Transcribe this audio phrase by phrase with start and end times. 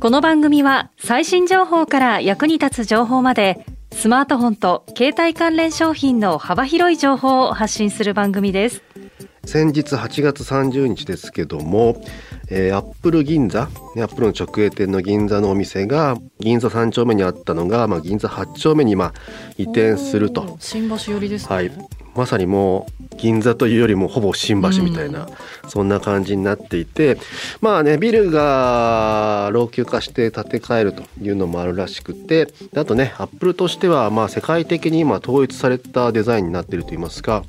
[0.00, 8.82] この番組は最新情報から役に立つ情報までスマートフォンと携帯関連商品の幅広い情報を発信する番組です。
[9.44, 12.02] 先日8月30日ですけども、
[12.48, 19.14] えー、アップル銀座アップルの直営店の銀座のお店が銀座3丁目にあったのが、まあ、銀座8丁目にまあ
[19.58, 20.56] 移転すると。
[20.60, 21.70] 新橋寄りですね、はい、
[22.20, 25.24] まさにもう銀座というよりもほぼ新橋みたいな、
[25.64, 27.16] うん、そんな感じになっていて
[27.62, 37.42] まあねビルが老朽化して建て替えるというのもあるらしくてあとねアップルとしてはまあ世界的に今統一されたデザインになっているといいますか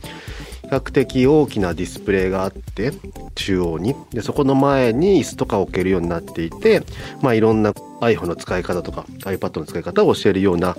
[0.72, 2.94] 較的大きなディスプレイがあって
[3.36, 3.94] 中央に。
[4.12, 6.81] でそこの前に椅子とか置けるようになっていて、
[7.22, 10.78] まあ、いろんな iPhone の使い方とか iPad の使い方を教えるような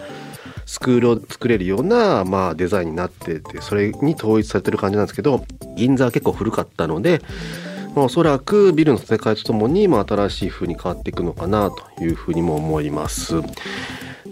[0.66, 5.44] スクールを作れるような、まあ、デザインになっててそれに統一されてる感じなんですけど
[5.76, 7.20] 銀座は結構古かったので、
[7.94, 13.34] まあ、おそらくビルの建て替えとともに、まあ、新しい風に変わっていくのかなというふうにも思います。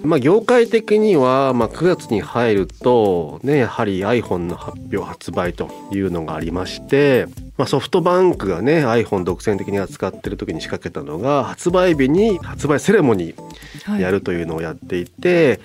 [0.03, 7.27] まあ、業界的には、まあ、9月に入ると、ね、やはり iPhone の発表発売というのがありまして、
[7.59, 15.61] まあ、ソフトバンクがね iPhone 独占的に扱ってる時に仕掛けたのが発売日に発売セレモニーやるというのをやっていて、はい、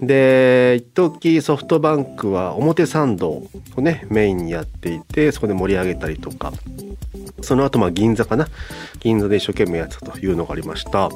[0.00, 3.42] で一時ソフトバンクは表参道
[3.76, 6.52] をねメインにやっていてそこで盛り上げたりとか。
[7.42, 8.48] その後まあ銀座かな。
[9.00, 11.08] 銀座で一生懸命やってたというのがありました。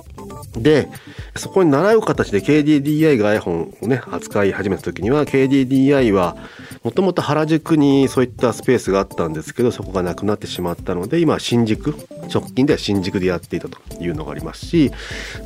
[0.56, 0.88] で
[1.36, 6.36] そこに習う形で KDDI が iPhone をね扱い始めた時には KDDI は
[6.82, 11.94] もともと原宿にそういったスペースがあったんですけどそこがなくなってしまったので今新宿
[12.32, 14.92] 直近では新宿でやっていたというのがありますし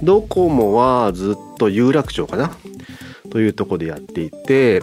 [0.03, 2.53] ドコモはずっと有楽町かな。
[3.31, 4.83] というとこでやっていて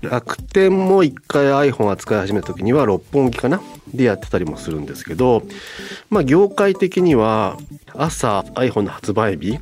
[0.00, 3.60] 楽天も一回 iPhone 扱い始めた時には六本木かな
[3.92, 5.42] でやってたりもするんですけど
[6.10, 7.58] まあ業界的には
[7.94, 9.60] 朝 iPhone の発売日、はい。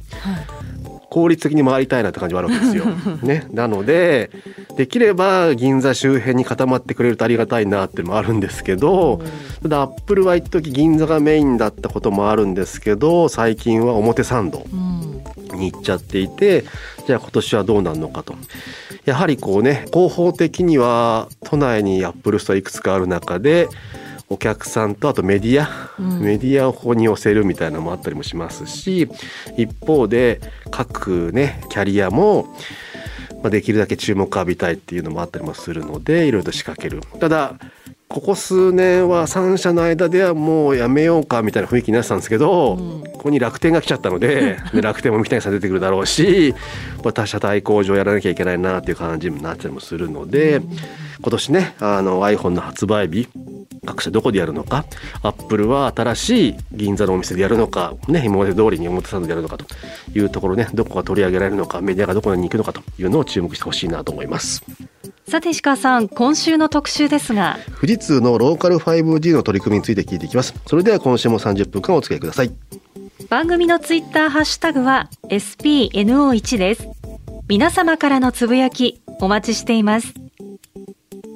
[1.17, 2.85] 効率的に回りたいなって感じはあるわけですよ。
[3.23, 4.31] ね、なので
[4.77, 9.23] できれば銀座周辺に固まってくれるとありがたいなっていうのもあるんですけど、
[9.63, 14.67] ただアップルは一時銀座がメインだったこともあるんですけど最近は表参道
[15.57, 16.65] に行っちゃっていて、
[17.07, 18.35] じゃあ今年はどうなるのかと。
[19.07, 23.69] やはりこうね広報的には都内にアップルストアいくつかある中で
[24.29, 25.69] お客さんとあとメディア、
[25.99, 29.09] うん、メディアをここに寄せるみたいなのもあったりもしますし
[29.57, 30.41] 一方で
[30.73, 32.49] 各ねキャリアも
[33.43, 37.55] まあ、できるだけ注目浴びたいっていうのもあったりもするのでいろいろと仕掛けるただ
[38.09, 46.55] ここ数年は3社の間ではもうやめようかみたいな雰囲気になってたんですけど、うん、ここに楽天が来ちゃったので で楽天も三谷さん出てくるだろうし
[47.03, 50.63] 他社対抗上やらなきゃいけないなっていう感じになったりもするので、うん、
[51.21, 53.29] 今年ねあの iPhone の発売日
[53.85, 54.85] 各社どこでやるのか
[55.23, 59.67] アップルは新しい銀座のお店でやるのか、ね、今まで通りに表参道でやるのかと
[60.15, 64.63] いうところねどこが取り上げられるのかメディアがどこに行くのかというのを注目してほしいなと思います。
[65.29, 67.59] さて石川さん今週の特集ですが。
[67.81, 70.55] 富士通のローカル 5G の取り組みについて聞いていきます。
[70.67, 72.53] それでは今週も30分間お付き合いください。
[73.29, 76.89] 番組のツイッターハッシュタグは SPNO1 です。
[77.49, 80.15] 皆様からのつぶやきお待ちしています。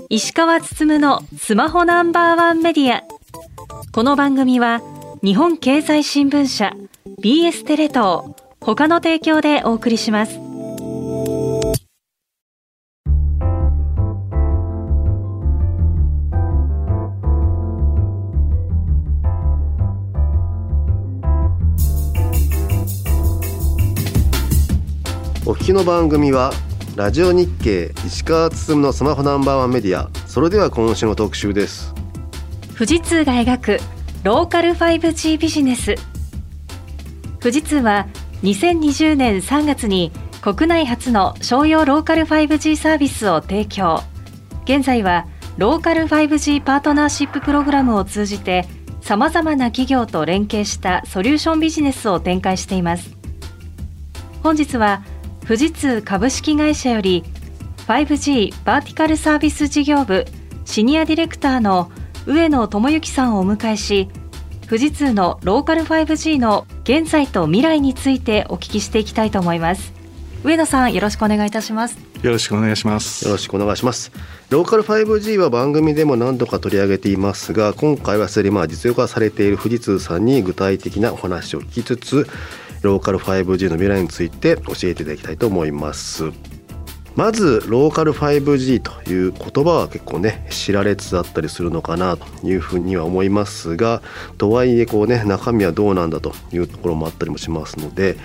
[0.08, 3.02] 石川つつむのスマホナンバーワンメディア。
[3.92, 4.80] この番組は
[5.22, 6.72] 日本経済新聞社
[7.20, 8.22] BS テレ東
[8.60, 10.49] 他の提供でお送りします
[25.50, 26.52] お聞きの番組は
[26.94, 30.08] ラジオ日経石川進のスマホナンバーワンメディア。
[30.28, 31.92] それでは今週の特集です。
[32.78, 33.78] 富士通が描く
[34.22, 35.96] ローカル 5G ビジネス。
[37.40, 38.06] 富士通は
[38.44, 44.04] 2020年3月に国内初の商用ローカル 5G サービスを提供。
[44.66, 45.26] 現在は
[45.58, 48.68] ローカル 5G パートナーシッププログラムを通じて
[49.00, 53.16] さまざまな企業と連携したソリューションビジネスを展開しています。
[54.44, 55.02] 本日は
[55.50, 57.24] 富士通株式会社より
[57.88, 60.24] 5G バーティカルサービス事業部
[60.64, 61.90] シニアディレクターの
[62.24, 64.08] 上野智之さんをお迎えし
[64.68, 69.92] 富士通のローカル 5G の現在と未来についてお聞きしていきたいと思います。
[70.44, 71.98] 上野さんよろしくお願いいたします。
[72.22, 73.24] よろしくお願いします。
[73.24, 74.12] よろしくお願いします。
[74.50, 82.28] ローカル 5G は番組でも何度か取り上げていますが今回はすでにまあ実用化されている富士通さんに具体的なお話を聞きつつ
[82.82, 86.32] ローカル 5G の未来について教えていただきたいと思います
[87.16, 94.00] まずローカル 5G という言葉は結構ね知られつつあったりするのかなというふうには思いますが
[94.38, 98.16] とはいえこうね中身はどうなんだというところもあったりもしますので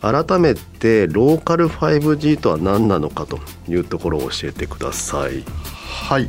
[0.00, 3.38] 改めてローカル 5G とは何なのかと
[3.68, 5.44] いうところを教えてください。
[6.08, 6.28] はい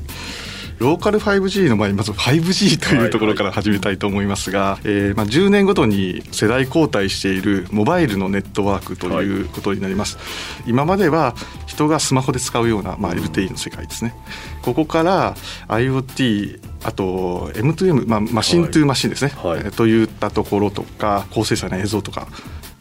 [0.83, 10.23] ローカル 5G の前にまず 5G というところから始めたいと思いますが、はいはい、えー、まあ、10年ごとに世代交代しているモバイルのネットワークということになります、は
[10.67, 11.35] い、今までは
[11.67, 14.13] 人がスマホで使うような、まあ、LTE の世界ですね。
[14.61, 15.35] ここから
[15.69, 22.27] IoT あと M2M、まあ、マシントゥーマシンですね、はい、といったところとか高精細な映像とか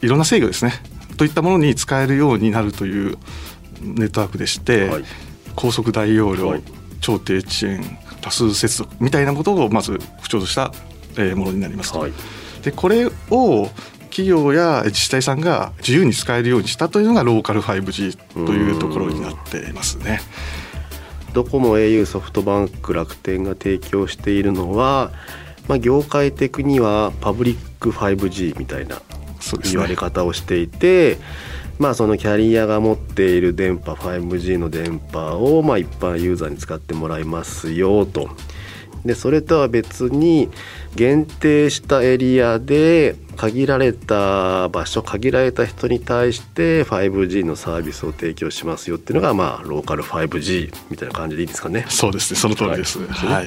[0.00, 0.72] いろんな制御ですね。
[1.16, 3.16] といったものに使えるようになるという
[3.80, 5.04] ネットワークでして、はい、
[5.54, 6.60] 高速大容量、
[7.02, 10.72] 超低遅延多数接続みたいなことをまず不調とした
[11.36, 11.94] ものになります。
[11.94, 12.12] はい、
[12.62, 13.68] でこれを
[14.04, 20.20] 企業や自治体さんが自由に使えるようにしたというのがローカル 5G というところになっていますね。
[21.32, 25.12] ドコモ au ソフトバンク楽天が提供しているのは、
[25.66, 29.00] まあ、業界的にはパブリック 5G みたいな
[29.64, 31.18] 言われ方をしていて、
[31.78, 38.30] まあ、そのキャリアが持っている電波 5G の電波をまあ一般ユーザーに使ってもらいますよと。
[39.04, 40.48] でそれとは別に
[40.94, 51.86] 限定したエリアで限られた場所限られた人に対して 5G のサービスを提供しますよっていうのがまあローカル 5G みたいな感じでいいですかね。
[51.88, 53.04] そうですねその通りです。
[53.06, 53.46] はい、はい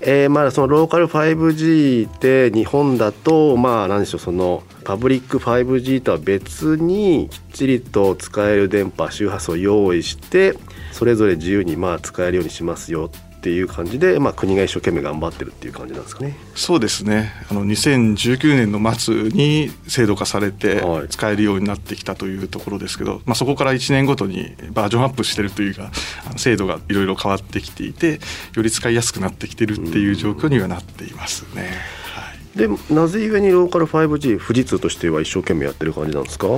[0.00, 10.54] えー、まあそのローカル 5G って日本だとまあ何でしょうそのパブリック 5G とは別にきっちりと使える電波周波数を用意して
[10.92, 16.36] それぞれ自由にまあ使えるようにしますよっていう感じで、まあ、国が一生懸命頑張ってるっていう感じなんですかね。
[16.56, 25.92] そうですねあの2019年の末に制度化されて使えるようになってきたというところですけど、はい、まあ、そこから1年ごとにバージョンアップしてるというか
[26.36, 28.18] 制度がいろいろ変わってきていて
[28.56, 31.70] より使いやすくなってきてるっていう状況にはなっていますね。
[32.14, 36.48] はい、でなぜゆえにローカル 5G 富士通としては一生懸命やってる感じなんですか？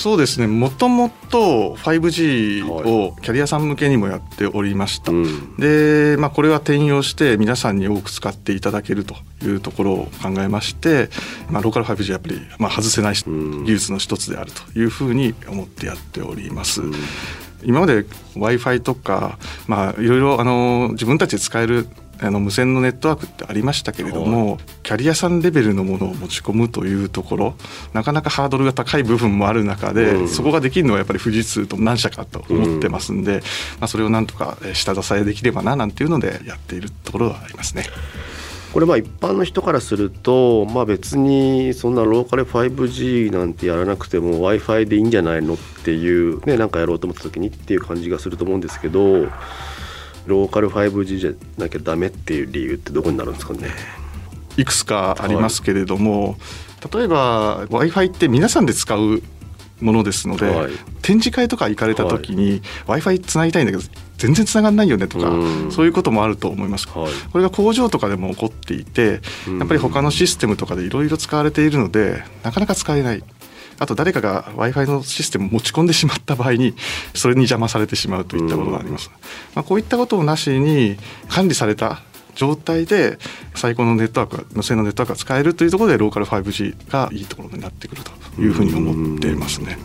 [0.00, 0.46] そうですね。
[0.46, 5.18] もともと 5G をキャリアさん向けにもやっておりました、は
[5.58, 9.14] い、で、まあ、これは転用して皆さんに多く使っていただけると
[9.44, 11.10] いうところを考えまして、
[11.50, 16.80] まあ、ローカル 5G はやっぱり、まあ、外せない技術の一つであるというふうに思ってやっております。
[17.62, 18.06] 今まで
[18.36, 21.86] w i f i とか、まあ、いろいろあの自分たちで使える
[22.22, 27.54] あの無線のネットワークってありましたけれども、キャリアさんレベルのものを持ち込むというところ
[27.94, 33.44] なかなかハードルが高い部分もある中で、うん、そこができるのはやっぱり富士通と何社かと思ってますんで、うん、ま
[33.82, 37.84] あ、それをなんとか下支えできればななんていうのでやっているところはありますね。
[38.72, 49.26] これまあ一般の人からすると、まあ、別にそんなローカル 5G なんてやらなくても w i f i でいいんじゃないのっていうねなんかやろうと思った時にっていう感じがすると思うんですけど
[50.30, 53.68] ローカル 5G じゃなきゃダメっていう理由ってどこになるんですかね。
[54.56, 56.36] いくつかありますけれども、
[56.82, 59.22] はい、例えば w i f i って皆さんで使う
[59.80, 60.72] ものですので、はい、
[61.02, 63.84] 展示会とか行かれた時に、はい、w i f i つなぎたいんだけど
[64.18, 65.32] 全然つながんないよねとか
[65.70, 69.20] そういうこともあると思います、はい、これが工場とかでも起こっていて
[69.58, 73.24] やっぱり他のシステムとかでいろいろ使われているのでなかなか使えない
[73.80, 76.74] あと誰かが w i f i のシステムを持ち込んでしまった場合に
[77.14, 79.10] それに邪魔されてしまうといったことがあります。
[79.54, 82.02] まあ、こういったことをなしに管理された
[82.34, 83.18] 状態で
[83.54, 89.78] 最高のネットワーク無線のネットワークが使えるというところでローカル 5G がいいところになってくるというふうに思っていますね。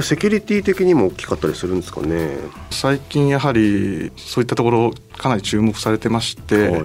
[0.00, 2.36] セキュリティ的にも大きかったりするんですかね？
[2.70, 6.84] 最近やはりそういったところかなり注目されてまして、はい。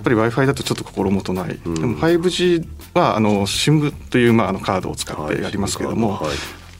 [0.00, 2.66] っぱり w i f i だとちょっと心もとない、うん、でも 5G
[3.00, 6.30] はあの SIM という、まあ、あのカードを使ってやりますけども、はい。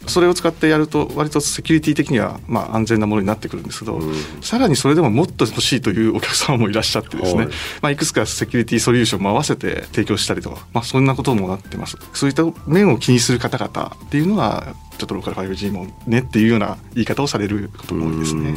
[0.07, 7.49] それを使ってやると割とセキュリティ的にはまあ安全なものになってくるんですけど、うん、さらにそれでももっと欲しいというお客様もいらっしゃってですね、はい、
[7.83, 11.97] まあ、いくつかセキュリティソリューションも合わせて提供したりとか、まあ、そんなこともなってます。
[12.15, 18.55] そういった面を気にする方々っていうのはちょっとローカル 5G もねっていうような言い方をされることも多いですね。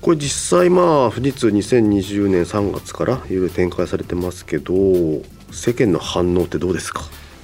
[0.00, 4.72] これ実際まあ富士通2020年3月からいろいろ展開されてますけど
[5.52, 7.02] 世間の反応ってどうですか？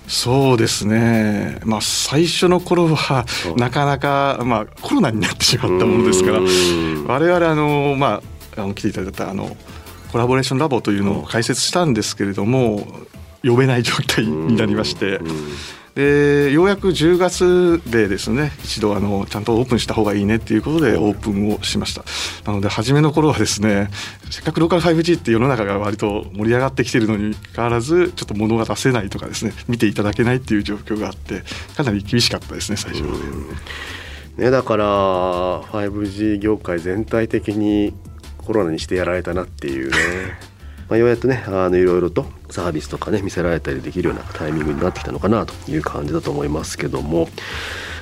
[0.09, 8.23] そうですね、まあ、最初の頃はなかなか、まあ、コロナになってしまったものですから我々あの、ま
[8.57, 9.57] あ、あの来ていただいたあの
[10.13, 12.87] コラボレーションラボというのを開設したんですけれども
[13.43, 15.21] 呼べない状態になりまして。
[15.97, 22.05] でようやく10月でですね一度あのちゃんとオープンした方がいいねっていうことでオープンをしました。
[22.45, 23.88] なので初めの頃はですね
[24.31, 31.43] せっかくローカル 5G って世の中が割と盛り上がってきてるのにかかわらずちょっと物が出せないとかですね見ていただけないっていう状況があって
[31.79, 33.17] かなり厳しかったですね最初ま
[34.37, 34.45] で。
[34.45, 34.85] ね、だから
[35.62, 37.95] 5G 業界全体的に
[38.37, 39.97] コロナにしてやられたなっていうね
[40.88, 47.28] まあようやっとねあのいろいろとサービスとかね見せられたりできるようなタイミングになってきたのかなという感じだと思いますけども。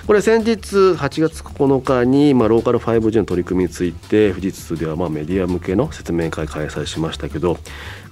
[0.07, 7.57] これ先日8月9日に、まあ、ローカル 5G の取り組みについて富士通ではまあメディア向けの説明会開催しましたけど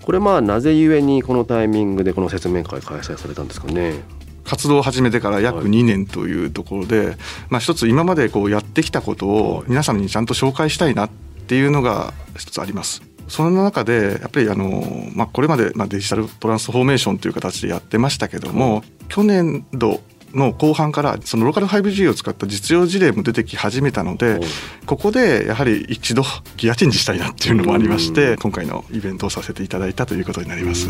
[0.01, 4.03] これまあなぜゆえにこのタイミングでこの説明会開催されたんですかね？
[4.45, 7.19] 活動を始めてから約2年というところで、
[7.51, 11.11] まあ、一つ今までこうやってきたことを皆さんにちゃんと紹介したいなっ
[11.47, 13.12] ていうのが一つあります。
[13.29, 20.01] その中でやっぱりあの、まあ、これまでまあデジタルトランスフォーメーションという形でやってましたけども、去年度
[20.35, 24.41] の後半からそのローカル 5G を使った実用事例も出てき始めたので
[24.87, 26.23] ここでやはり一度
[26.57, 30.89] ギアチェンジしたいなっていうのもありまして今回のイベントをさせていただいたということになります。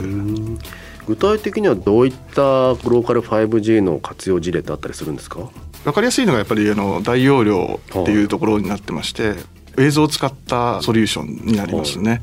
[1.08, 5.50] 具体的にはどういったローカル 5G の活用事例ってあったりするんですか？
[5.82, 9.34] 分かりやすいのがやっぱりあの大容量っていうところになってまして、
[9.78, 12.22] 映像を使ったソリューションになりますね。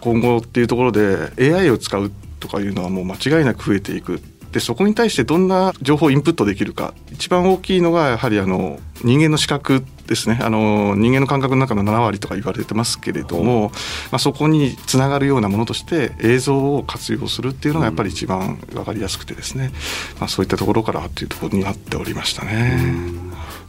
[0.00, 2.10] 今後っていうところで AI を使う
[2.40, 4.20] とかいうのはもう間違いなく増えていく。
[4.52, 6.94] でそこに対してどんな情報をインプットできるか。
[7.10, 10.38] 一番大きいのがやはりあの人間の視覚ですね。
[10.42, 13.72] あの人間の感覚の中の7割とか言われてますけれども、
[14.12, 19.72] まあ、そこにつながるようなものとして映像を活用するっていうのがやっぱり一番分かりやすくてですね、
[20.20, 22.78] まあ、そういったところからっていうところになっておりましたね。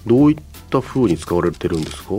[0.06, 0.38] どういっ
[0.70, 2.10] たふうに使われてるんですか？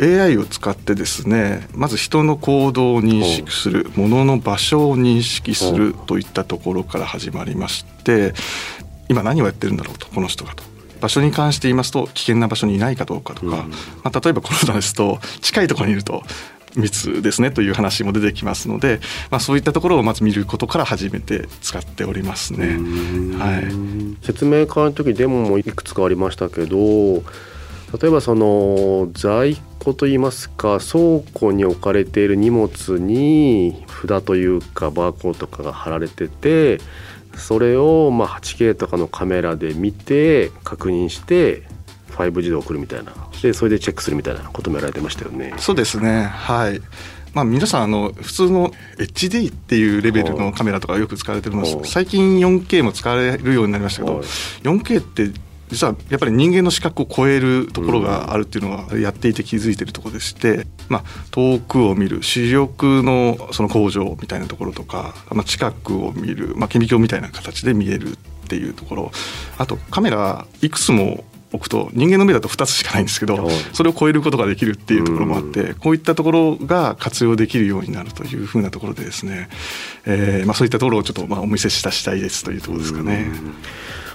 [0.00, 8.34] AI を使ってですねまず人の行動を認識する物の場所を認識するといったところから始まりまして
[9.08, 10.64] 今何をやってるんだろうとこの人がと。
[11.00, 13.66] 場所に関して言いますと危険な場所にいないかどうかとか、
[14.04, 16.22] まあ、例えばコロナですと近いところにいると
[16.76, 22.78] 密ですねという話も出てきますので、まあ、そういったところをまず見ることから始めて使っておりますね。
[23.38, 36.78] はい、説明会の時デモもいくつかありましたけど例えばその在庫といいますか倉庫に置かれている荷物に札というかバーコードとかが貼られてて
[37.36, 41.62] それをまあ 8K とかのカメラで見て確認して
[42.10, 43.12] 5G で送るみたいな。
[43.42, 45.54] でそれでチェックするみたいなこともやられてましたよね。
[45.58, 46.24] そうですね。
[46.24, 46.80] はい。
[47.32, 51.78] まあ、皆さんあの普通の HD っていうレベルのカメラとかよく使われてます。
[51.84, 54.18] 最近 4K も使われるようになりましたけど
[54.62, 55.30] 4K って
[55.72, 68.16] 実はやっぱり人間の視覚を超えるところがあるっていうのはやっていて気づいてるところでして、まあ、遠くを見る視力のその向上みたいなところとか、まあ、近くを見る、まあ、顕微鏡みたいな形で見えるっ
[68.48, 69.12] ていうところ。
[69.56, 79.48] あとカメラいくつも置くと人間の目だと2つしかないんですけどそれを超えることができるっていうところもあってこういったところが活用できるようになるというふうなところでですね、
[80.06, 83.30] えーまあ、そういったところをちょっとまあお見せしたしたいですというところですかね。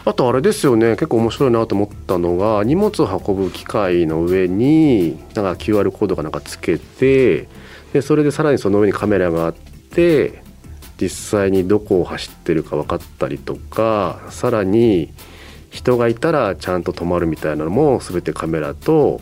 [0.08, 0.92] あとあれですよね。
[0.92, 7.50] 結構面白いなと思ったのが荷物を運ぶ機械の上になんか QR コードかなんかつけて
[7.92, 10.42] でそれでさらにその上にカメラがあって
[10.98, 11.10] 実
[11.40, 15.12] 際にどこを走ってるか分かったりとかさらに
[15.72, 19.20] 人がいたらちゃんと止まるみたいなのも全てカメラと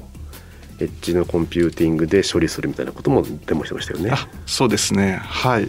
[0.80, 4.14] エッジのコンピューティングで処理するみたいなこともデモしてましたよね。
[4.46, 5.20] そうですね。
[5.24, 5.68] はい。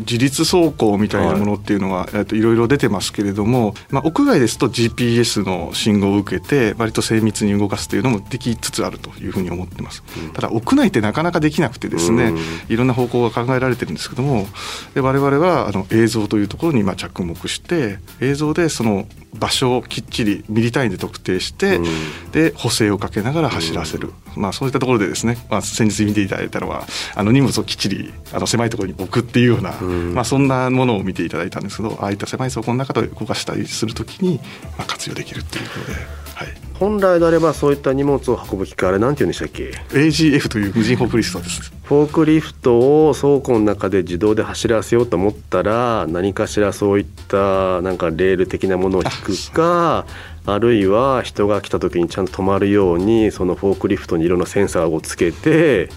[0.00, 12.32] 自立走行みたいなものっていうのは、はい、いろいろ出てますけれども、まあ、屋外ですと GPS の信号を受けて割と精密に動かすというのもできつつあるというふうに思ってます、うん、ただ屋内ってなかなかできなくてですね、
[12.68, 14.46] いろんな方向が考えられてるんですけども
[14.94, 34.40] で我々はあの映像というところにまあ着目して映像でその場所をきっちりミリ単位で特定して、うん、で補正をかけながら走らせる、うん、まあ、そういったところでですね、まあ、先日見ていただいたのはあの荷物をきっちりあの狭いところに置くっていうような、うん、まあ、そんなものを見ていただいたんですけどああいった狭い倉庫の中で動かしたりするときに、
[34.78, 36.20] まあ、活用できるっていうことで。
[36.40, 41.70] はい、本来であればそういった荷物を運ぶ機械あれなんて言うんでしたっけ？AGF という無人フォークリフトです。
[41.84, 50.06] フォークリフトを倉庫の中で自動で走らせようと思ったら何かしらそういったなんかレール的なものを引くか
[50.46, 55.90] あるいは人が来た時にちゃんと止まるようにそのフォークリフトにいろんなセンサーをつけて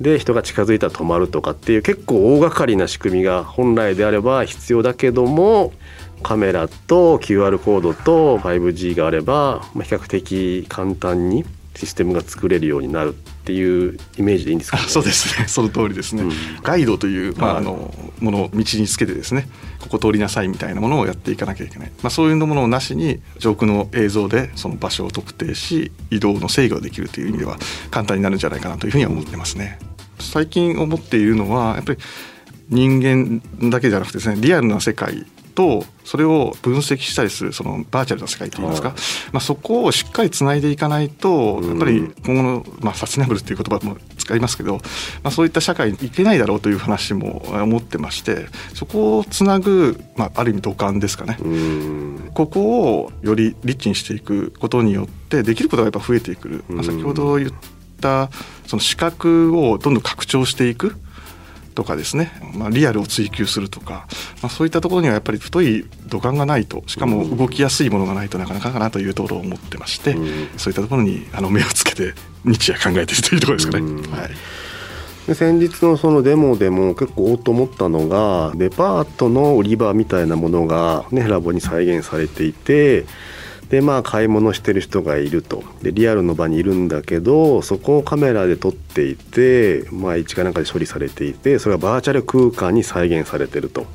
[0.00, 5.72] で人が近づいたら止まるとかっていう結構大掛かりな仕組みが本来であれば必要だけども
[6.24, 11.44] カメラと QR コードと 5G があれば、比較的簡単に
[11.76, 13.14] システムが作れるようになる。
[13.44, 15.46] っていうイメージでいいんですか、ね、そうですね。
[15.48, 16.32] その通りですね、うん、
[16.62, 19.48] ガイドという、まあ、あのものを道につけてですね。
[19.80, 27.58] ここ通りなさいみたいなものをやっていかなきゃいけない、まあ、そういうものをなしに上空の映像でその場所を特定し移動の制御できるという意味では
[27.90, 29.78] 簡単になるんじゃないかなというふうには思ってますね。
[30.18, 31.98] 最近思っているのはやっぱり
[32.70, 38.90] 人間だけじゃなくてですねリアルな世界とそれを分析したりするそのバーチャルな世界といいますか、
[39.32, 44.80] まあ、そこをしっかりつないでいかないとやっぱり今後の、まあ、サステナブルっていう言葉も使いますけど、ま
[45.24, 51.38] あ、そういった社会にいけないだろうという話も思ってましてそこをつなぐ、まあ、ある意味土管ですかね。
[52.34, 57.50] ここをよりリッチにしていくことによってできることがやっぱ増えていく、まあ、先ほど言っ
[58.00, 58.30] た
[58.66, 60.96] その視覚をどんどん拡張していく
[61.74, 64.06] とかですね、まあ、リアルを追求するとか、
[64.42, 72.14] まあ、そういったところにはやっぱり太い土管がないとしかも動きやすいものがないとなかなかかなというところを思ってまして、うん、そういったところにあの目をつけて
[72.44, 73.84] 日夜考えているというところですかね。
[73.84, 74.30] うん、はい。
[75.26, 83.06] で先日のそのデモでも結構おっと思ったのがデパートの売り場みたいなものが、ね、ラボに再現されていて
[83.74, 93.86] でまあ買い物してる人がいるとでリアルの場にいるんだけどそこをカメラで撮っていて、まあ、一かなんかで処理されていてそれがバーチャル空間に再現されてると。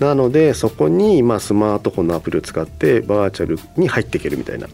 [0.00, 4.66] なのでそこにまあスマートフォンのアプリを使ってバーチャルに入っていけるみたいな。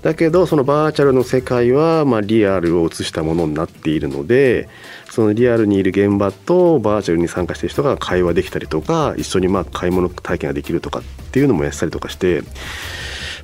[0.00, 4.68] だけどそのバーチャルの世界はまあリアルを映したものになっているので
[5.10, 12.42] そのリアルにいる現場とバーチャルに参加している人が会話できたりとか一緒にまあ買い物体験ができるとかっていうのもやったりとかして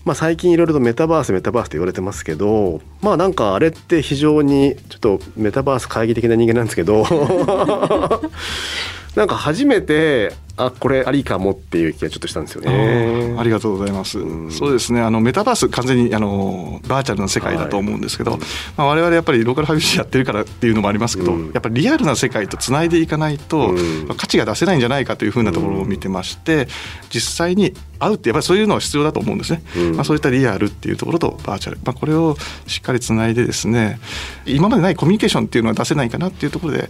[0.04, 7.04] まあ、最近いろいろとメタバースメタバースと言われてますけどまあなんかあれって非常にちょっとメタバース懐疑的な人間なんですけど
[9.16, 13.34] なんか初めてあこれありかもっていう気がちょっとしたんですよね。
[13.36, 14.20] ありがとうございます。
[14.20, 15.00] うん、そうですね。
[15.00, 18.40] あのメタバース完全にあのバーチャルな世界だと思うんですけど、はい、
[18.76, 26.68] まあ我々やっぱりローカル 5G やってるからっていうのもありますけど、うん、やっぱりリアルな世界とつないでいかないと、うん、価値が出せないんじゃないかというふうなところを見てまして、
[27.10, 29.62] 実際に会うってやっぱりそういうのは必要だと思うんですね。
[29.94, 32.36] まあそういったリアルっていうところとバーチャル、まあこれを
[32.68, 33.98] しっかりつないでですね、
[34.46, 36.88] 今までないコミュニケーションっていうのは出せないかなっていうところで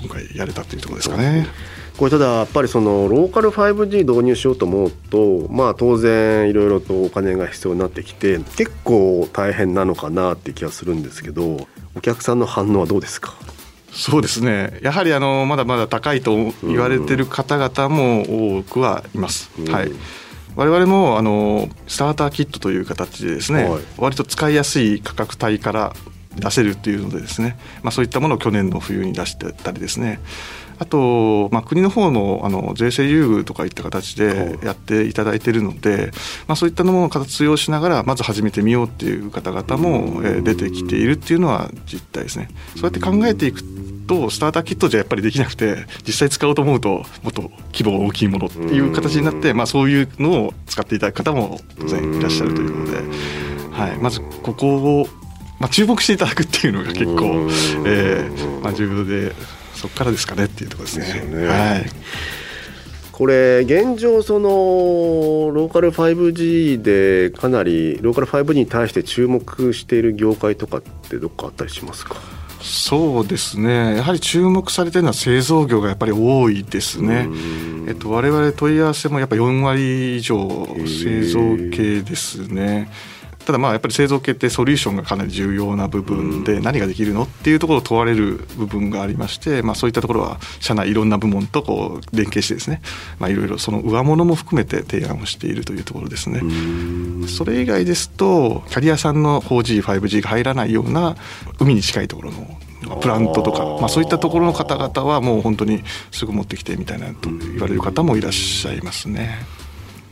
[0.00, 1.48] 今回やれたっていうところですかね。
[2.00, 13.34] これただやっぱりそのローカル 5G 導入しようと思うとまあ当然いろいろとお金が必要になってきて結構大変なのかなって気がするんですけどお客さんの反応はどうですか？
[13.92, 14.78] そうですね。
[14.80, 19.50] やはりあのまだまだ高いと言われてる方々も多くはいます。
[19.58, 19.92] うん、はい。
[20.56, 25.92] 我々もあのスターターキットという形でですね、はい、割と使いやすい価格帯から
[26.36, 30.20] 出せるっていうのでですね、まあ、そういったものを去年の冬に出してたりですね
[30.80, 36.10] あと、まあ、国の方のあの税制優遇とかいった形でやっていただいているので、
[36.48, 42.48] まあ、そういったものを活用しながらまず始めてみようっていう方々も出てきているっていうのは実態ですね。
[42.76, 43.62] そうやって考えていく
[44.06, 53.02] とスターターキットじゃやっぱりできなくて実際使おうと思うともっと規模が大きいものっていう形になって、まあ、そういうのを使っていただく方も当然いらっしゃるということで、
[53.70, 55.06] はい、まずここを、
[55.58, 57.48] まあ、注目していただくっていうのが結構、
[57.86, 59.59] えーまあ、重要で。
[59.80, 61.24] そこからですかねっていうところですね。
[61.24, 61.86] ねはい、
[63.12, 64.48] これ現状その
[65.54, 72.16] ローカル 5G でかなりローカル 5G に対して注目している業界とかってどっかあったりしますか？
[72.60, 77.26] そうですねやはり注目されてるのは製造業がやっぱり多いですね。
[77.88, 81.40] えっと、我々問い合わせもやっぱ4割以上製造
[81.72, 82.90] 系ですね。
[83.44, 92.82] ただまあやっぱり製造系ってソリューションがかなり重要な部分で何ができるのっていうところを問われる部分がありまして、まあ、そういったところは社内いろんな部門とこう連携してですね、
[93.18, 96.40] まあ、いろいろその上物も含めて提案をしているというところですね。
[97.28, 101.16] それ以外ですとキャリアさんの 4G、5G が入らないような
[101.58, 102.58] 海に近いところの
[103.00, 109.59] プラントとか、まあ、そういったところの方々はもう本当にすぐ持ってきてみたいなと言われる方もいらっしゃいますね。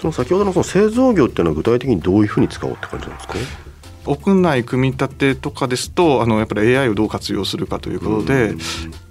[0.00, 3.34] その先ほどのその製造業っていうのは具体的にどういうふうに使おうって感じなんですか？
[4.06, 8.54] 屋内組み立てとかですとあのやっぱり AI をどう活用するかということで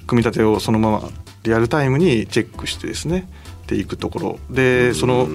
[0.07, 1.09] 組み立てをそのまま
[1.43, 3.29] リアルタイムにチェックしてですね
[3.67, 4.39] ていくところ。
[4.49, 5.27] でその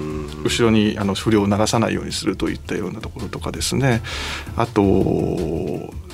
[0.43, 4.03] 後ろにあの不良を流さないようにするといったようなところとかですね。
[4.57, 4.83] あと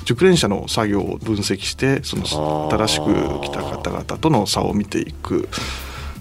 [0.03, 3.05] 熟練者の作業を分析してその新しく
[3.41, 5.47] 来た方々との差を見ていく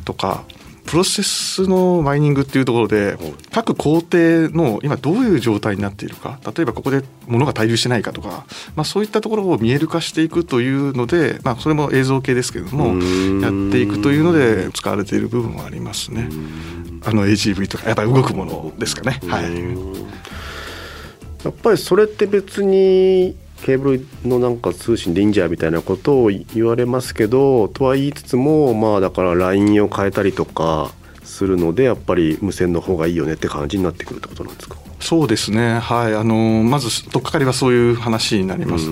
[0.05, 0.45] とか
[0.89, 3.19] プロセスのマイニングっていうところで
[3.53, 12.95] 各工程の今どういう状態になっているか例えばここで物が滞留してないかとか、まあ、そういったところを見える化していくというので、まあ、それも映像系ですけれども
[13.43, 16.31] やっていくというので使われている部分はありますね。
[17.05, 19.21] あの AGV とかやっぱり動くものですかね。
[19.29, 19.45] はい、
[21.45, 30.91] やっぱりそれって別にケーブルのなんか通信でいいんじゃみたいなことを言われますけどとは言いつつもまあだから LINE を変えたりとか
[31.25, 34.77] するのでやっぱり無線の方がいいよねって感じになってくるってことなんですか？
[35.01, 38.89] そうですね、はい、あのまず取っかかりはそういう話になります。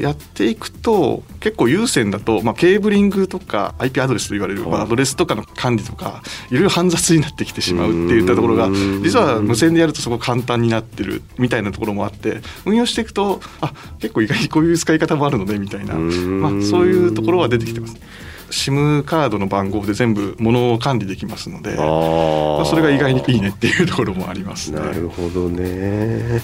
[0.00, 17.96] やっていくと結構有線だと、まあ、ケーブリングとか IP アドレスと言われる、まあ、アドレスとかの管理とかいろいろ煩雑になってきてしまうっていったところが実は無線でやるとそこ簡単になってるみたいなところもあって運用していくとあ結構意外にこういう使い方もあるのねみたいな、まあ、そういうところは出てきてます。
[18.50, 24.80] SIM カードの番号で全部物を管理できますのでそれが意外にいいねっていうところもありますね。
[24.80, 26.40] なるほどね。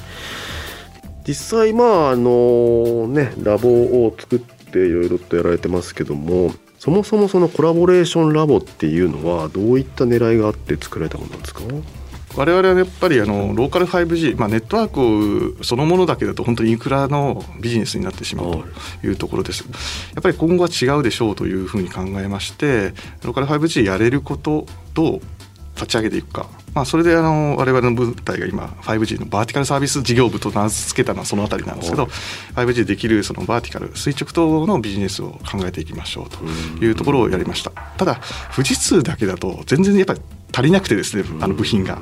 [1.27, 11.63] 実際まああのねラボを作っていろいろとやられてますけどもそもそもそのコラボレーションラボっていうのはどういった狙いがあって作られたものなんですか？
[12.37, 18.65] 我々はやっぱりあのローカル 5G、まあ、ネットワークそのものだけだと本当にインフラのビジネスになってしまう
[19.01, 19.65] というところです。
[20.15, 25.21] やっぱり今後は違うでしょうというふうに考えましてローカル 5G やれることと
[25.77, 32.05] 立ち上げていくか、まあ、それであの我々の部隊が今 5G のバーティカルサービス事業部と名付けたのはそのあたりなんですけど
[32.55, 37.71] 5G できるそのバーティカル垂直等のビジネスを考えていきましょうというところをやりました。
[37.71, 38.21] ただ
[38.55, 40.21] 富士通だけだと全然やっぱり
[40.53, 41.99] 足りなくてですねあの部品が。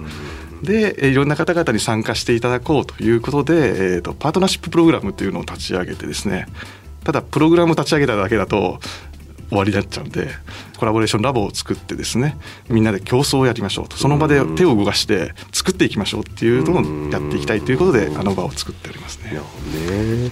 [0.65, 6.49] でいろんな方々に参加していただこうということで、えーと、パートナーシッププログラムというのを立ち上げてですね。
[7.05, 8.81] ただプログラム立ち上げただけだと
[9.55, 10.29] 終わりになっちゃうんで
[10.79, 12.37] コラボレーションラボを作ってですね
[12.69, 13.97] みんなで競争をやりましょうと。
[13.97, 19.33] その場で手を動かして作っていきましょうっていうのをやっていきたいということであの場を作っておりますね。
[19.33, 20.31] ね。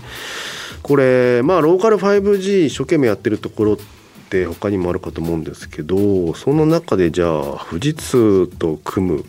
[0.83, 3.77] これまあローカル 5G 一生懸命やってるところっ
[4.31, 9.25] て他にもあるかと思うんですけどその中でじゃあ富士通と組む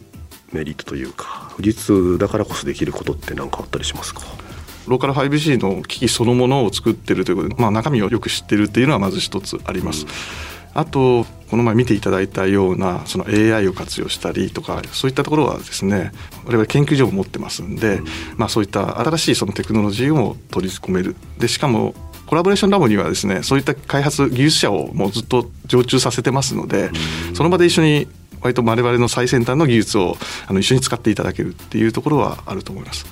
[0.52, 4.22] メリットというか富士通だからこそできることって何かあったりしますか？
[4.88, 10.04] ローカル 5G の機器そのものを作ってるということで、まあ、中身をよく知ってるっていうのはまず一つあります。
[10.04, 10.10] うん。
[10.76, 16.12] あとこの前見ていただいたようなその AI を活用したりとかそういったところはですね
[16.46, 18.06] 我々研究所も持ってますんで、うん、
[18.38, 21.16] まあ、そういった新しいそのテクノロジーを取り込める。
[21.38, 21.94] でしかも
[22.26, 26.90] コラボレーションラボにはですねそういった開発技術者をもうずっと常駐させてますので、
[27.30, 28.08] うん、その場で一緒に
[28.44, 33.06] 割と我々の最先端の技術をあの一緒に使っていただけるっていうところはあると思います。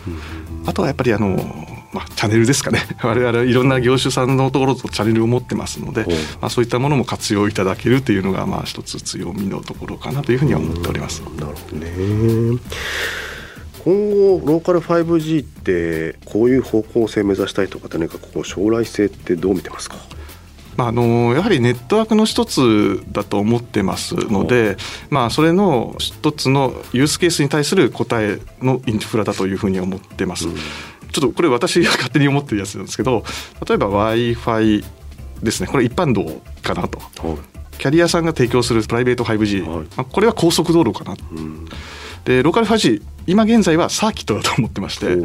[0.65, 1.29] あとはやっぱりあの、
[1.93, 2.81] まあ、チャンネルですかね。
[3.01, 6.05] 我々いろんな業種さんのところとチャンネルを持ってますので、
[6.41, 11.21] まあ、そういったものも活用いただけるっていうのがまあ一つ強みのところかなというふうには思っております。
[11.39, 12.59] なるほどね。
[13.83, 19.95] 今後ローカル 5G ってこういう方向性を目指したいとか何かこう将来性ってどう見てますか？
[20.77, 24.77] まあ、あのやはりネットワークの一つだと思ってますので、
[25.09, 30.47] まあ、それの一つのユースケースに対する答えのインフラだというふうに思ってます。
[30.47, 30.65] うん、ちょ
[31.09, 33.23] っとこれ私が勝手に思ってるやつなんですけど
[33.67, 34.83] 例えば w i f i
[35.43, 35.67] ですね。
[35.67, 37.37] これ一般道かなと、はい、
[37.77, 41.67] キャリアさんが提供するプライベート 5G、はい、まあ、これは高速道路かな、うん
[42.25, 45.17] でローカル 5G 今現在はサーキットだと思ってましてやっ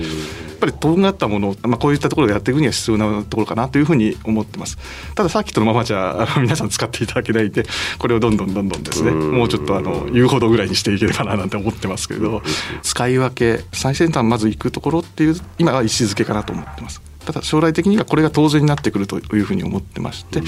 [0.60, 4.78] ぱりとんがったものを、まあ、こういったところでやっていくには必要なところかなというふうに思ってます。
[5.14, 7.64] ただサーキットのままじゃ皆さん使っていただけないんで
[7.98, 12.42] これをどんどんどんどんですねもうちょっとあの言うほどぐらいにしていければななんて思ってますけれど
[12.82, 17.02] 使い分け最先端まず行くところっていう今は位置づけかなと思ってます。
[17.24, 20.42] ただ将来的にはこれが当然になってくるというふうに思ってまして、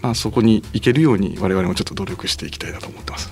[0.00, 3.30] まあ、そこに行けるように我々もちょっと努力していきたいなと思ってます。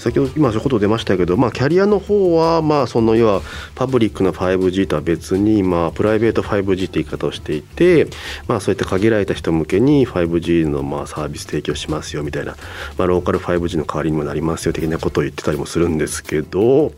[0.00, 3.42] 先ほど今そういうこと出ましたけど、まあ、キャリアの方はまあその要は
[3.74, 8.06] パブリックな 5G とは別に、まあ、プライベート 5G って言い方をしていて、
[8.48, 12.56] まあ、そういった限られた人向けに 5G のまあサービス提供しますよみたいな、
[12.96, 16.92] まあ、ローカル 5G の代わりにもなりますよ的なことを言ってたりもするんですけど。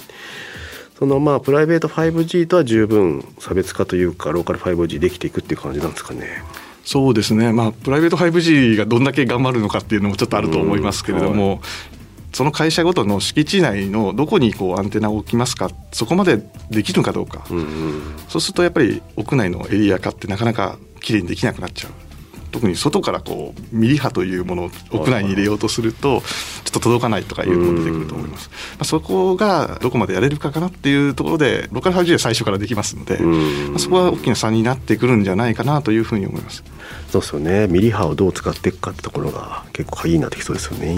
[0.98, 6.44] そのまあプライベート 5G とは十分差別化というかローカル 5G できていくっていう感じなんですかね。
[6.84, 11.60] そうですね、まあ、プライベート 5G がどんだけ頑張るのかっていうのもちょっとあると思いますけれども、はい、
[12.32, 21.92] その会社ごとの敷地内のどこにこうアンテナを置きますかそこまでできるかどうか、うんうん、そうするとやっぱり屋内のエリア化ってなかなかきれいにできなくなっちゃう。
[22.52, 26.20] 特に外からこうミリ波というものを屋内に入れようとすると
[26.64, 28.50] ちょっと届かないとかいうのも出てくると思います。
[28.50, 36.62] まあ、そこがどこまでやれるかかなっていうところでローカル 5G は最初からできますので、まあ、そこは大きな差になってくるんじゃないかなというふうに思います。
[37.10, 37.66] そうですよね。
[37.68, 40.96] ミリ波をどう使っていくかってところが結構鍵になってきそうですよね。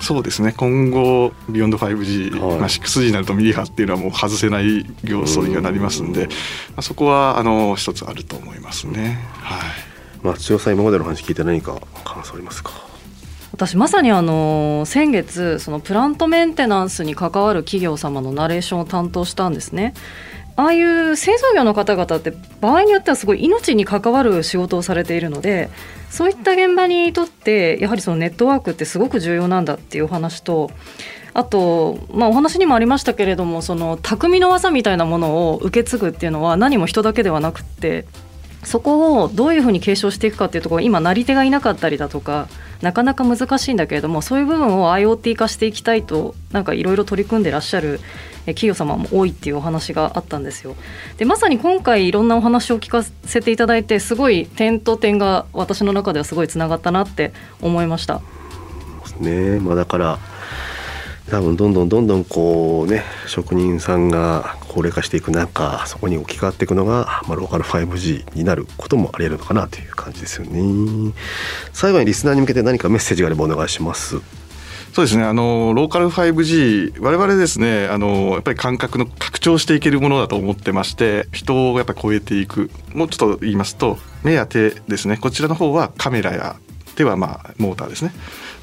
[0.00, 0.52] そうですね。
[0.56, 6.32] 今後ビヨンド 5G、はい、まあ、6G になるとミリ波っていうのはもう外せない要素にはなりますんで、ま
[6.76, 9.20] あ、そこはあの一つあると思いますね。
[9.40, 9.95] はい
[10.26, 12.72] 松代さ今までの話聞いて何か感想ありますか？
[13.52, 19.94] 私まさにあの先月そのプラントメンテナンスに関わる企業様のナレーションを担当したんですね。
[20.56, 25.68] ああいう製造業の方々って場合によってはすごい命に関わる仕事をされているので
[26.08, 30.70] そういった現場にとってやはりそのネットワークってすごく重要なんだっていうお話と
[31.34, 38.06] あと、まあ、お話にもありましたけれどもその匠の技みたいなものを受け継ぐっていうのは何も人だけではなくって
[38.64, 42.48] そこをどういうふうに継承していくかっていうところ今なり手がいなかったりだとか
[42.82, 48.00] なかなか難しいんだけれどもそういう部分を IoT 化していきたいとなんかいろいろ取り組んでらっしゃる
[48.46, 50.76] 企業様も多いっていうお話があったんですよ。
[51.18, 58.20] でまさに今回いろんなお話を聞かせていただいてすごい点と点が私の中ではすごいつながったなって思いました。
[59.18, 60.18] ねまあ、だから
[61.30, 71.14] 多分どんどんどんどんこうね職人さんが高齢化していく中そこに置き換わっていくのが、まあ、ローカル 5G になることもありえるのかなという感じですよね。
[71.72, 74.18] 最後にリスナーに向けて何かメッセージがあればお願いします。
[74.92, 75.24] そうですね。
[75.24, 82.70] あのローカル 5G 我々ですねあのやっぱり感覚の拡張していけるものだと思ってまして人をやっぱり超えていく。
[82.92, 85.16] もうちょっと言いますと目や手ですね。
[85.16, 86.56] こちらの方はカメラや
[86.96, 88.12] 手はまあモーターですね。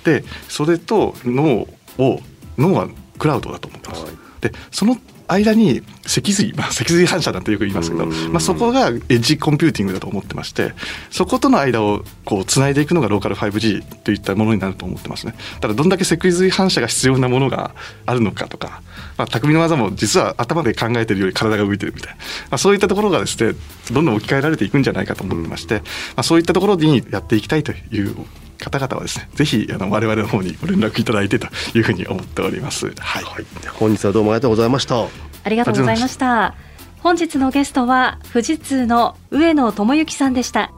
[0.03, 2.19] でそれと脳を
[2.59, 4.03] 脳はクラウドだと思ってます。
[4.03, 4.95] はい、でその
[5.27, 10.73] 間に脊髄、まあ、脊髄反射なんてよく言いますけど、まあ、そこがエッジコンピューティングだと思ってまして
[11.11, 15.35] そことの間をこうつないでいくのがローカル 5G といったものになると思ってますね。
[15.61, 18.81] ただどんだけ脊髄反射が必要なものがあるのかとか、
[19.17, 22.23] まあ、匠の技も実は頭で考えてるより体が動いてるみたいな、ま
[22.55, 23.53] あ、そういったところがですね
[23.91, 25.81] どんどん置き換えられていくんじゃないかと思ってまして、ま
[26.17, 28.15] あ、そういったところにやっていきたいという
[28.63, 36.55] 方々はですねぜひあの我々の方にご連絡いただいてというふうに思っております、はい、はい、本日はどうもありがとうございましたありがとうございました。
[37.01, 40.71] 本日のゲストは富士通の上野智之さんでした。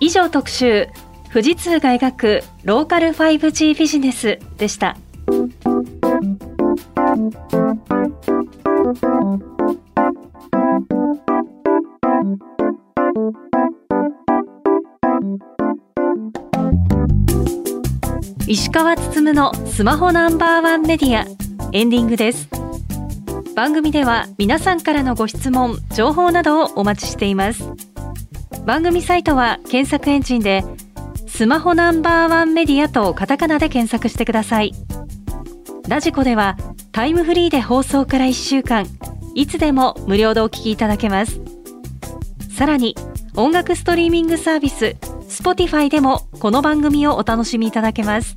[0.00, 0.88] 以上特集
[1.32, 4.96] 富士通が描くローカル 5G ビジネスでした。
[18.46, 21.26] 石川つつむのスマホナンバーワンメディア
[21.72, 22.48] エンディングです。
[23.58, 27.64] 番組では皆さんからのご質問情報などをお待ちしています。
[28.64, 30.62] 番組サイトは検索エンジンで
[31.26, 34.74] スマホナンバーワンメディアとカタカナで検索してください。
[35.88, 36.56] ラジコでは
[36.92, 38.86] タイムフリーで放送から1週間
[39.34, 41.40] いつでも無料でお聞きいただけます。
[42.56, 42.94] さらに
[43.34, 44.94] 音楽ストリーミングサービス
[45.28, 48.36] Spotify でもこの番組をお楽しみいただけます。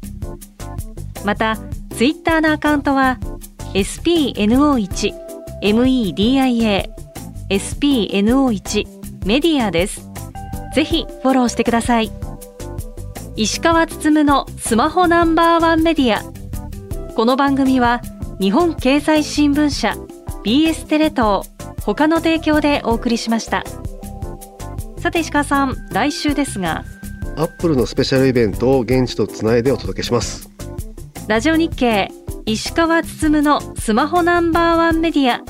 [1.23, 1.59] また
[1.95, 3.19] Twitter のアカウントは
[3.73, 5.13] spno1
[5.61, 6.89] media
[7.49, 10.09] spno1 メディアです。
[10.75, 12.11] ぜひフォローしてください。
[13.35, 16.21] 石川つつむのスマホナンバーワンメディア。
[17.13, 18.01] この番組は
[18.39, 19.95] 日本経済新聞社
[20.43, 21.49] BS テレ東
[21.81, 23.63] 他の提供でお送りしました。
[24.97, 26.83] さて石川さん来週ですが
[27.37, 30.49] アップルのスペシャルイベントを現地とつないでお届けします。
[31.27, 32.11] ラジオ日経
[32.45, 35.41] 石川つつむのスマホナンバーワンメディア。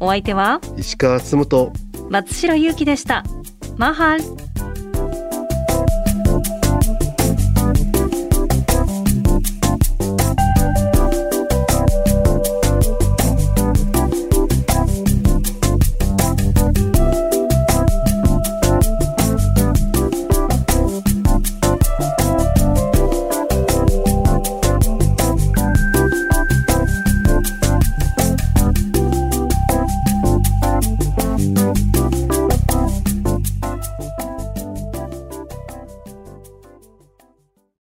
[0.00, 0.60] お相手は？
[0.76, 1.72] 石川つつむと。
[2.10, 3.24] 松代ゆうきでした。
[3.76, 4.24] マハル